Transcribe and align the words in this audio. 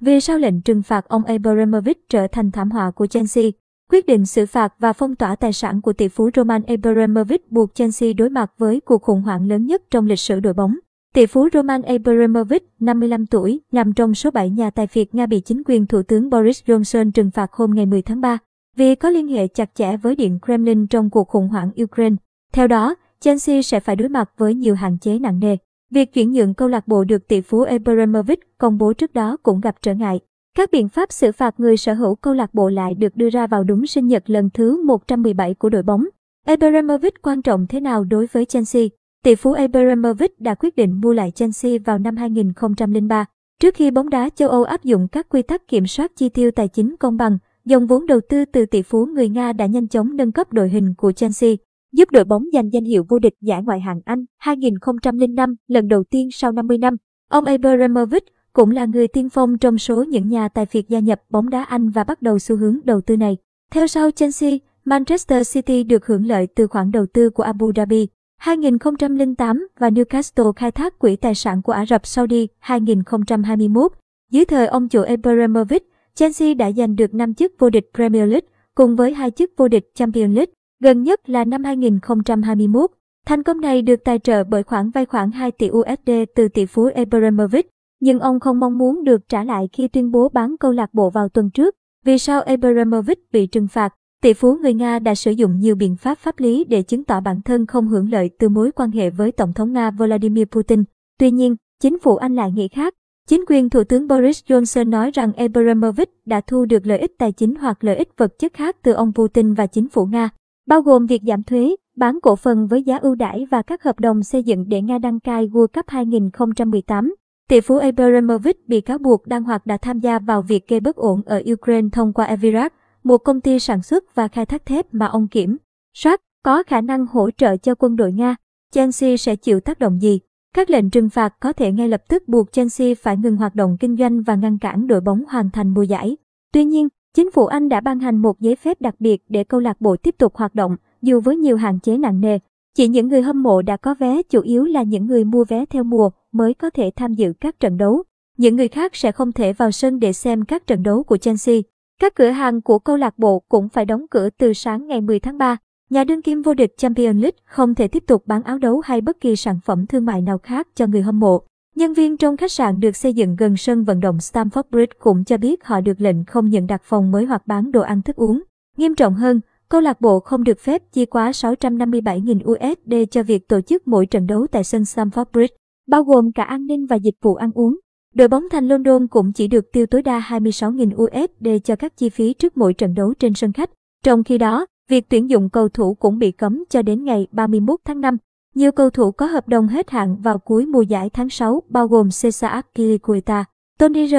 Vì 0.00 0.20
sao 0.20 0.38
lệnh 0.38 0.60
trừng 0.60 0.82
phạt 0.82 1.08
ông 1.08 1.24
Abramovich 1.24 2.08
trở 2.08 2.26
thành 2.26 2.50
thảm 2.50 2.70
họa 2.70 2.90
của 2.90 3.06
Chelsea? 3.06 3.44
Quyết 3.90 4.06
định 4.06 4.26
xử 4.26 4.46
phạt 4.46 4.74
và 4.78 4.92
phong 4.92 5.14
tỏa 5.14 5.36
tài 5.36 5.52
sản 5.52 5.80
của 5.82 5.92
tỷ 5.92 6.08
phú 6.08 6.30
Roman 6.36 6.62
Abramovich 6.62 7.52
buộc 7.52 7.74
Chelsea 7.74 8.12
đối 8.12 8.30
mặt 8.30 8.52
với 8.58 8.80
cuộc 8.80 9.02
khủng 9.02 9.22
hoảng 9.22 9.48
lớn 9.48 9.66
nhất 9.66 9.82
trong 9.90 10.06
lịch 10.06 10.18
sử 10.18 10.40
đội 10.40 10.52
bóng. 10.52 10.76
Tỷ 11.14 11.26
phú 11.26 11.48
Roman 11.52 11.82
Abramovich, 11.82 12.62
55 12.80 13.26
tuổi, 13.26 13.60
nằm 13.72 13.92
trong 13.92 14.14
số 14.14 14.30
7 14.30 14.50
nhà 14.50 14.70
tài 14.70 14.86
phiệt 14.86 15.14
Nga 15.14 15.26
bị 15.26 15.40
chính 15.40 15.62
quyền 15.66 15.86
Thủ 15.86 16.02
tướng 16.02 16.30
Boris 16.30 16.62
Johnson 16.66 17.10
trừng 17.10 17.30
phạt 17.30 17.52
hôm 17.52 17.70
ngày 17.74 17.86
10 17.86 18.02
tháng 18.02 18.20
3 18.20 18.38
vì 18.76 18.94
có 18.94 19.10
liên 19.10 19.28
hệ 19.28 19.48
chặt 19.48 19.70
chẽ 19.74 19.96
với 19.96 20.16
Điện 20.16 20.38
Kremlin 20.44 20.86
trong 20.86 21.10
cuộc 21.10 21.28
khủng 21.28 21.48
hoảng 21.48 21.70
Ukraine. 21.82 22.16
Theo 22.52 22.66
đó, 22.66 22.94
Chelsea 23.20 23.62
sẽ 23.62 23.80
phải 23.80 23.96
đối 23.96 24.08
mặt 24.08 24.30
với 24.36 24.54
nhiều 24.54 24.74
hạn 24.74 24.98
chế 24.98 25.18
nặng 25.18 25.40
nề. 25.40 25.56
Việc 25.90 26.12
chuyển 26.12 26.32
nhượng 26.32 26.54
câu 26.54 26.68
lạc 26.68 26.88
bộ 26.88 27.04
được 27.04 27.28
tỷ 27.28 27.40
phú 27.40 27.60
Abramovich 27.60 28.58
công 28.58 28.78
bố 28.78 28.92
trước 28.92 29.14
đó 29.14 29.36
cũng 29.42 29.60
gặp 29.60 29.76
trở 29.82 29.94
ngại. 29.94 30.20
Các 30.56 30.70
biện 30.72 30.88
pháp 30.88 31.12
xử 31.12 31.32
phạt 31.32 31.60
người 31.60 31.76
sở 31.76 31.94
hữu 31.94 32.14
câu 32.14 32.34
lạc 32.34 32.54
bộ 32.54 32.68
lại 32.68 32.94
được 32.94 33.16
đưa 33.16 33.30
ra 33.30 33.46
vào 33.46 33.64
đúng 33.64 33.86
sinh 33.86 34.06
nhật 34.06 34.30
lần 34.30 34.50
thứ 34.54 34.82
117 34.84 35.54
của 35.54 35.68
đội 35.68 35.82
bóng. 35.82 36.04
Abramovich 36.46 37.22
quan 37.22 37.42
trọng 37.42 37.66
thế 37.66 37.80
nào 37.80 38.04
đối 38.04 38.26
với 38.26 38.44
Chelsea? 38.44 38.82
Tỷ 39.24 39.34
phú 39.34 39.52
Abramovich 39.52 40.40
đã 40.40 40.54
quyết 40.54 40.76
định 40.76 41.00
mua 41.00 41.12
lại 41.12 41.30
Chelsea 41.30 41.72
vào 41.84 41.98
năm 41.98 42.16
2003. 42.16 43.24
Trước 43.60 43.74
khi 43.74 43.90
bóng 43.90 44.10
đá 44.10 44.28
châu 44.28 44.48
Âu 44.48 44.64
áp 44.64 44.84
dụng 44.84 45.08
các 45.08 45.28
quy 45.28 45.42
tắc 45.42 45.68
kiểm 45.68 45.86
soát 45.86 46.12
chi 46.16 46.28
tiêu 46.28 46.50
tài 46.50 46.68
chính 46.68 46.96
công 46.96 47.16
bằng, 47.16 47.38
dòng 47.64 47.86
vốn 47.86 48.06
đầu 48.06 48.20
tư 48.28 48.44
từ 48.44 48.66
tỷ 48.66 48.82
phú 48.82 49.06
người 49.06 49.28
Nga 49.28 49.52
đã 49.52 49.66
nhanh 49.66 49.88
chóng 49.88 50.16
nâng 50.16 50.32
cấp 50.32 50.52
đội 50.52 50.68
hình 50.68 50.94
của 50.94 51.12
Chelsea, 51.12 51.50
giúp 51.92 52.10
đội 52.10 52.24
bóng 52.24 52.44
giành 52.52 52.72
danh 52.72 52.84
hiệu 52.84 53.04
vô 53.08 53.18
địch 53.18 53.34
giải 53.40 53.62
ngoại 53.62 53.80
hạng 53.80 54.00
Anh 54.04 54.24
2005 54.38 55.54
lần 55.68 55.88
đầu 55.88 56.04
tiên 56.04 56.28
sau 56.32 56.52
50 56.52 56.78
năm. 56.78 56.96
Ông 57.28 57.44
Abramovich 57.44 58.24
cũng 58.52 58.70
là 58.70 58.84
người 58.84 59.08
tiên 59.08 59.28
phong 59.28 59.58
trong 59.58 59.78
số 59.78 60.02
những 60.02 60.28
nhà 60.28 60.48
tài 60.48 60.66
phiệt 60.66 60.84
gia 60.88 60.98
nhập 60.98 61.20
bóng 61.30 61.50
đá 61.50 61.62
Anh 61.62 61.90
và 61.90 62.04
bắt 62.04 62.22
đầu 62.22 62.38
xu 62.38 62.56
hướng 62.56 62.78
đầu 62.84 63.00
tư 63.00 63.16
này. 63.16 63.36
Theo 63.70 63.86
sau 63.86 64.10
Chelsea, 64.10 64.50
Manchester 64.84 65.54
City 65.54 65.84
được 65.84 66.06
hưởng 66.06 66.26
lợi 66.26 66.46
từ 66.46 66.66
khoản 66.66 66.90
đầu 66.90 67.06
tư 67.06 67.30
của 67.30 67.42
Abu 67.42 67.72
Dhabi 67.76 68.08
2008 68.36 69.68
và 69.78 69.90
Newcastle 69.90 70.52
khai 70.52 70.70
thác 70.70 70.98
quỹ 70.98 71.16
tài 71.16 71.34
sản 71.34 71.62
của 71.62 71.72
Ả 71.72 71.86
Rập 71.86 72.06
Saudi 72.06 72.48
2021. 72.58 73.92
Dưới 74.30 74.44
thời 74.44 74.66
ông 74.66 74.88
chủ 74.88 75.02
Abramovich, 75.02 75.82
Chelsea 76.14 76.54
đã 76.54 76.72
giành 76.72 76.96
được 76.96 77.14
5 77.14 77.34
chức 77.34 77.52
vô 77.58 77.70
địch 77.70 77.90
Premier 77.94 78.28
League 78.28 78.48
cùng 78.74 78.96
với 78.96 79.14
hai 79.14 79.30
chức 79.30 79.50
vô 79.56 79.68
địch 79.68 79.90
Champions 79.94 80.36
League, 80.36 80.52
gần 80.80 81.02
nhất 81.02 81.28
là 81.28 81.44
năm 81.44 81.64
2021. 81.64 82.90
Thành 83.26 83.42
công 83.42 83.60
này 83.60 83.82
được 83.82 84.04
tài 84.04 84.18
trợ 84.18 84.44
bởi 84.44 84.62
khoản 84.62 84.90
vay 84.90 85.06
khoảng 85.06 85.30
2 85.30 85.50
tỷ 85.50 85.70
USD 85.70 86.10
từ 86.34 86.48
tỷ 86.48 86.66
phú 86.66 86.88
Abramovich, 86.94 87.70
nhưng 88.00 88.20
ông 88.20 88.40
không 88.40 88.60
mong 88.60 88.78
muốn 88.78 89.04
được 89.04 89.28
trả 89.28 89.44
lại 89.44 89.68
khi 89.72 89.88
tuyên 89.88 90.10
bố 90.10 90.28
bán 90.28 90.56
câu 90.60 90.72
lạc 90.72 90.94
bộ 90.94 91.10
vào 91.10 91.28
tuần 91.28 91.50
trước. 91.50 91.74
Vì 92.04 92.18
sao 92.18 92.42
Abramovich 92.42 93.18
bị 93.32 93.46
trừng 93.46 93.68
phạt? 93.68 93.94
Tỷ 94.22 94.32
phú 94.32 94.56
người 94.62 94.74
Nga 94.74 94.98
đã 94.98 95.14
sử 95.14 95.30
dụng 95.30 95.58
nhiều 95.58 95.74
biện 95.74 95.96
pháp 95.96 96.18
pháp 96.18 96.40
lý 96.40 96.64
để 96.64 96.82
chứng 96.82 97.04
tỏ 97.04 97.20
bản 97.20 97.42
thân 97.42 97.66
không 97.66 97.88
hưởng 97.88 98.10
lợi 98.12 98.30
từ 98.38 98.48
mối 98.48 98.72
quan 98.72 98.90
hệ 98.90 99.10
với 99.10 99.32
Tổng 99.32 99.52
thống 99.52 99.72
Nga 99.72 99.90
Vladimir 99.90 100.44
Putin. 100.44 100.84
Tuy 101.18 101.30
nhiên, 101.30 101.56
chính 101.80 101.98
phủ 101.98 102.16
Anh 102.16 102.34
lại 102.34 102.52
nghĩ 102.52 102.68
khác. 102.68 102.94
Chính 103.28 103.44
quyền 103.48 103.70
Thủ 103.70 103.84
tướng 103.84 104.08
Boris 104.08 104.42
Johnson 104.48 104.88
nói 104.88 105.10
rằng 105.14 105.32
Abramovich 105.32 106.10
đã 106.26 106.40
thu 106.40 106.64
được 106.64 106.86
lợi 106.86 106.98
ích 106.98 107.12
tài 107.18 107.32
chính 107.32 107.54
hoặc 107.54 107.84
lợi 107.84 107.96
ích 107.96 108.08
vật 108.16 108.38
chất 108.38 108.52
khác 108.52 108.76
từ 108.82 108.92
ông 108.92 109.12
Putin 109.14 109.54
và 109.54 109.66
chính 109.66 109.88
phủ 109.88 110.06
Nga, 110.06 110.30
bao 110.66 110.82
gồm 110.82 111.06
việc 111.06 111.22
giảm 111.26 111.42
thuế, 111.42 111.76
bán 111.96 112.18
cổ 112.22 112.36
phần 112.36 112.66
với 112.66 112.82
giá 112.82 112.96
ưu 112.96 113.14
đãi 113.14 113.46
và 113.50 113.62
các 113.62 113.82
hợp 113.82 114.00
đồng 114.00 114.22
xây 114.22 114.42
dựng 114.42 114.68
để 114.68 114.82
Nga 114.82 114.98
đăng 114.98 115.20
cai 115.20 115.48
World 115.48 115.66
Cup 115.66 115.88
2018. 115.88 117.14
Tỷ 117.48 117.60
phú 117.60 117.76
Abramovich 117.76 118.68
bị 118.68 118.80
cáo 118.80 118.98
buộc 118.98 119.26
đang 119.26 119.42
hoặc 119.42 119.66
đã 119.66 119.76
tham 119.76 120.00
gia 120.00 120.18
vào 120.18 120.42
việc 120.42 120.68
gây 120.68 120.80
bất 120.80 120.96
ổn 120.96 121.22
ở 121.26 121.42
Ukraine 121.52 121.88
thông 121.92 122.12
qua 122.12 122.24
Evirac, 122.24 122.72
một 123.04 123.18
công 123.18 123.40
ty 123.40 123.58
sản 123.58 123.82
xuất 123.82 124.14
và 124.14 124.28
khai 124.28 124.46
thác 124.46 124.66
thép 124.66 124.94
mà 124.94 125.06
ông 125.06 125.28
kiểm 125.28 125.56
soát, 125.94 126.20
có 126.44 126.62
khả 126.62 126.80
năng 126.80 127.06
hỗ 127.06 127.30
trợ 127.30 127.56
cho 127.56 127.74
quân 127.74 127.96
đội 127.96 128.12
Nga. 128.12 128.36
Chelsea 128.72 129.16
sẽ 129.16 129.36
chịu 129.36 129.60
tác 129.60 129.78
động 129.78 130.02
gì? 130.02 130.20
Các 130.54 130.70
lệnh 130.70 130.90
trừng 130.90 131.10
phạt 131.10 131.40
có 131.40 131.52
thể 131.52 131.72
ngay 131.72 131.88
lập 131.88 132.02
tức 132.08 132.28
buộc 132.28 132.52
Chelsea 132.52 132.94
phải 133.02 133.16
ngừng 133.16 133.36
hoạt 133.36 133.54
động 133.54 133.76
kinh 133.80 133.96
doanh 133.96 134.22
và 134.22 134.34
ngăn 134.34 134.58
cản 134.58 134.86
đội 134.86 135.00
bóng 135.00 135.24
hoàn 135.28 135.50
thành 135.50 135.74
mùa 135.74 135.82
giải. 135.82 136.16
Tuy 136.52 136.64
nhiên, 136.64 136.88
chính 137.14 137.30
phủ 137.30 137.46
Anh 137.46 137.68
đã 137.68 137.80
ban 137.80 138.00
hành 138.00 138.16
một 138.16 138.40
giấy 138.40 138.56
phép 138.56 138.80
đặc 138.80 138.94
biệt 138.98 139.22
để 139.28 139.44
câu 139.44 139.60
lạc 139.60 139.80
bộ 139.80 139.96
tiếp 139.96 140.14
tục 140.18 140.36
hoạt 140.36 140.54
động, 140.54 140.76
dù 141.02 141.20
với 141.20 141.36
nhiều 141.36 141.56
hạn 141.56 141.78
chế 141.80 141.98
nặng 141.98 142.20
nề. 142.20 142.38
Chỉ 142.74 142.88
những 142.88 143.08
người 143.08 143.22
hâm 143.22 143.42
mộ 143.42 143.62
đã 143.62 143.76
có 143.76 143.94
vé 143.94 144.22
chủ 144.22 144.40
yếu 144.40 144.64
là 144.64 144.82
những 144.82 145.06
người 145.06 145.24
mua 145.24 145.44
vé 145.44 145.64
theo 145.66 145.84
mùa 145.84 146.10
mới 146.32 146.54
có 146.54 146.70
thể 146.70 146.90
tham 146.96 147.12
dự 147.12 147.32
các 147.40 147.60
trận 147.60 147.76
đấu. 147.76 148.02
Những 148.36 148.56
người 148.56 148.68
khác 148.68 148.96
sẽ 148.96 149.12
không 149.12 149.32
thể 149.32 149.52
vào 149.52 149.70
sân 149.70 150.00
để 150.00 150.12
xem 150.12 150.44
các 150.44 150.66
trận 150.66 150.82
đấu 150.82 151.02
của 151.02 151.16
Chelsea. 151.16 151.56
Các 152.00 152.14
cửa 152.14 152.28
hàng 152.28 152.60
của 152.60 152.78
câu 152.78 152.96
lạc 152.96 153.18
bộ 153.18 153.42
cũng 153.48 153.68
phải 153.68 153.84
đóng 153.84 154.06
cửa 154.10 154.28
từ 154.38 154.52
sáng 154.52 154.86
ngày 154.86 155.00
10 155.00 155.20
tháng 155.20 155.38
3. 155.38 155.56
Nhà 155.90 156.04
đương 156.04 156.22
kim 156.22 156.42
vô 156.42 156.54
địch 156.54 156.76
Champions 156.76 157.16
League 157.22 157.38
không 157.44 157.74
thể 157.74 157.88
tiếp 157.88 158.04
tục 158.06 158.26
bán 158.26 158.42
áo 158.42 158.58
đấu 158.58 158.80
hay 158.84 159.00
bất 159.00 159.20
kỳ 159.20 159.36
sản 159.36 159.58
phẩm 159.64 159.86
thương 159.86 160.04
mại 160.04 160.22
nào 160.22 160.38
khác 160.38 160.68
cho 160.74 160.86
người 160.86 161.02
hâm 161.02 161.20
mộ. 161.20 161.42
Nhân 161.80 161.92
viên 161.92 162.16
trong 162.16 162.36
khách 162.36 162.52
sạn 162.52 162.80
được 162.80 162.96
xây 162.96 163.14
dựng 163.14 163.36
gần 163.36 163.56
sân 163.56 163.84
vận 163.84 164.00
động 164.00 164.16
Stamford 164.16 164.62
Bridge 164.70 164.92
cũng 164.98 165.24
cho 165.24 165.36
biết 165.36 165.64
họ 165.64 165.80
được 165.80 166.00
lệnh 166.00 166.24
không 166.24 166.50
nhận 166.50 166.66
đặt 166.66 166.82
phòng 166.84 167.10
mới 167.10 167.24
hoặc 167.24 167.46
bán 167.46 167.72
đồ 167.72 167.80
ăn 167.80 168.02
thức 168.02 168.16
uống. 168.16 168.42
Nghiêm 168.76 168.94
trọng 168.94 169.14
hơn, 169.14 169.40
câu 169.68 169.80
lạc 169.80 170.00
bộ 170.00 170.20
không 170.20 170.44
được 170.44 170.60
phép 170.60 170.82
chi 170.92 171.06
quá 171.06 171.30
657.000 171.30 172.52
USD 172.52 173.10
cho 173.10 173.22
việc 173.22 173.48
tổ 173.48 173.60
chức 173.60 173.88
mỗi 173.88 174.06
trận 174.06 174.26
đấu 174.26 174.46
tại 174.52 174.64
sân 174.64 174.82
Stamford 174.82 175.24
Bridge, 175.32 175.54
bao 175.88 176.04
gồm 176.04 176.32
cả 176.32 176.42
an 176.42 176.66
ninh 176.66 176.86
và 176.86 176.96
dịch 176.96 177.14
vụ 177.22 177.34
ăn 177.34 177.50
uống. 177.54 177.78
Đội 178.14 178.28
bóng 178.28 178.44
thành 178.50 178.68
London 178.68 179.06
cũng 179.06 179.32
chỉ 179.32 179.48
được 179.48 179.72
tiêu 179.72 179.86
tối 179.86 180.02
đa 180.02 180.20
26.000 180.28 180.94
USD 181.04 181.64
cho 181.64 181.76
các 181.76 181.96
chi 181.96 182.08
phí 182.08 182.34
trước 182.34 182.56
mỗi 182.56 182.74
trận 182.74 182.94
đấu 182.94 183.14
trên 183.14 183.34
sân 183.34 183.52
khách. 183.52 183.70
Trong 184.04 184.24
khi 184.24 184.38
đó, 184.38 184.66
việc 184.90 185.08
tuyển 185.08 185.30
dụng 185.30 185.50
cầu 185.50 185.68
thủ 185.68 185.94
cũng 185.94 186.18
bị 186.18 186.30
cấm 186.30 186.64
cho 186.70 186.82
đến 186.82 187.04
ngày 187.04 187.26
31 187.32 187.80
tháng 187.84 188.00
5. 188.00 188.16
Nhiều 188.54 188.72
cầu 188.72 188.90
thủ 188.90 189.10
có 189.10 189.26
hợp 189.26 189.48
đồng 189.48 189.68
hết 189.68 189.90
hạn 189.90 190.16
vào 190.22 190.38
cuối 190.38 190.66
mùa 190.66 190.82
giải 190.82 191.10
tháng 191.10 191.30
6, 191.30 191.62
bao 191.68 191.86
gồm 191.88 192.08
Cesar 192.22 192.52
Azpilicueta, 192.52 193.44
Tony 193.78 194.08
R. 194.08 194.14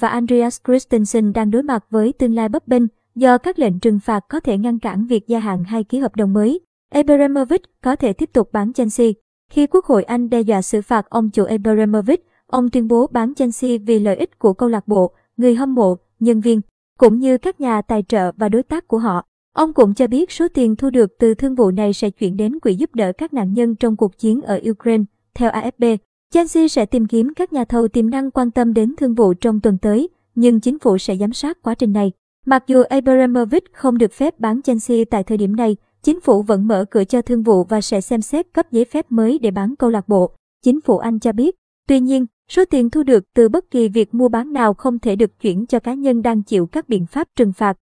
Và 0.00 0.08
Andreas 0.08 0.60
Christensen 0.66 1.32
đang 1.32 1.50
đối 1.50 1.62
mặt 1.62 1.84
với 1.90 2.12
tương 2.12 2.34
lai 2.34 2.48
bấp 2.48 2.68
bênh 2.68 2.82
do 3.14 3.38
các 3.38 3.58
lệnh 3.58 3.80
trừng 3.80 4.00
phạt 4.00 4.24
có 4.28 4.40
thể 4.40 4.58
ngăn 4.58 4.78
cản 4.78 5.06
việc 5.06 5.28
gia 5.28 5.38
hạn 5.38 5.64
hay 5.64 5.84
ký 5.84 5.98
hợp 5.98 6.16
đồng 6.16 6.32
mới. 6.32 6.60
Abramovich 6.90 7.62
có 7.82 7.96
thể 7.96 8.12
tiếp 8.12 8.30
tục 8.32 8.52
bán 8.52 8.72
Chelsea. 8.72 9.08
Khi 9.50 9.66
Quốc 9.66 9.84
hội 9.84 10.02
Anh 10.02 10.30
đe 10.30 10.40
dọa 10.40 10.62
xử 10.62 10.82
phạt 10.82 11.10
ông 11.10 11.30
chủ 11.30 11.44
Abramovich, 11.44 12.28
Ông 12.48 12.70
tuyên 12.70 12.88
bố 12.88 13.06
bán 13.06 13.34
Chelsea 13.34 13.70
vì 13.86 13.98
lợi 13.98 14.16
ích 14.16 14.38
của 14.38 14.52
câu 14.52 14.68
lạc 14.68 14.88
bộ, 14.88 15.12
người 15.36 15.54
hâm 15.54 15.74
mộ, 15.74 15.96
nhân 16.20 16.40
viên, 16.40 16.60
cũng 16.98 17.18
như 17.18 17.38
các 17.38 17.60
nhà 17.60 17.82
tài 17.82 18.02
trợ 18.02 18.32
và 18.36 18.48
đối 18.48 18.62
tác 18.62 18.88
của 18.88 18.98
họ. 18.98 19.26
Ông 19.58 19.72
cũng 19.72 19.94
cho 19.94 20.06
biết 20.06 20.30
số 20.32 20.48
tiền 20.54 20.76
thu 20.76 20.90
được 20.90 21.18
từ 21.18 21.34
thương 21.34 21.54
vụ 21.54 21.70
này 21.70 21.92
sẽ 21.92 22.10
chuyển 22.10 22.36
đến 22.36 22.60
quỹ 22.60 22.74
giúp 22.74 22.94
đỡ 22.94 23.12
các 23.12 23.34
nạn 23.34 23.52
nhân 23.52 23.74
trong 23.74 23.96
cuộc 23.96 24.18
chiến 24.18 24.40
ở 24.40 24.60
Ukraine. 24.70 25.04
Theo 25.34 25.50
AFP, 25.50 25.96
Chelsea 26.34 26.68
sẽ 26.68 26.86
tìm 26.86 27.06
kiếm 27.06 27.34
các 27.36 27.52
nhà 27.52 27.64
thầu 27.64 27.88
tiềm 27.88 28.10
năng 28.10 28.30
quan 28.30 28.50
tâm 28.50 28.74
đến 28.74 28.94
thương 28.96 29.14
vụ 29.14 29.34
trong 29.34 29.60
tuần 29.60 29.78
tới, 29.78 30.08
nhưng 30.34 30.60
chính 30.60 30.78
phủ 30.78 30.98
sẽ 30.98 31.16
giám 31.16 31.32
sát 31.32 31.62
quá 31.62 31.74
trình 31.74 31.92
này. 31.92 32.12
Mặc 32.46 32.64
dù 32.66 32.82
Abramovich 32.82 33.72
không 33.72 33.98
được 33.98 34.12
phép 34.12 34.40
bán 34.40 34.62
Chelsea 34.62 35.04
tại 35.10 35.22
thời 35.24 35.38
điểm 35.38 35.56
này, 35.56 35.76
chính 36.02 36.20
phủ 36.20 36.42
vẫn 36.42 36.66
mở 36.68 36.84
cửa 36.90 37.04
cho 37.04 37.22
thương 37.22 37.42
vụ 37.42 37.64
và 37.64 37.80
sẽ 37.80 38.00
xem 38.00 38.22
xét 38.22 38.46
cấp 38.52 38.72
giấy 38.72 38.84
phép 38.84 39.06
mới 39.12 39.38
để 39.38 39.50
bán 39.50 39.74
câu 39.78 39.90
lạc 39.90 40.08
bộ. 40.08 40.30
Chính 40.64 40.80
phủ 40.80 40.98
Anh 40.98 41.18
cho 41.18 41.32
biết. 41.32 41.54
Tuy 41.88 42.00
nhiên, 42.00 42.26
Số 42.50 42.64
tiền 42.64 42.90
thu 42.90 43.02
được 43.02 43.24
từ 43.34 43.48
bất 43.48 43.70
kỳ 43.70 43.88
việc 43.88 44.14
mua 44.14 44.28
bán 44.28 44.52
nào 44.52 44.74
không 44.74 44.98
thể 44.98 45.16
được 45.16 45.40
chuyển 45.40 45.66
cho 45.66 45.78
cá 45.80 45.94
nhân 45.94 46.22
đang 46.22 46.42
chịu 46.42 46.66
các 46.66 46.88
biện 46.88 47.06
pháp 47.06 47.28
trừng 47.36 47.52
phạt. 47.52 47.78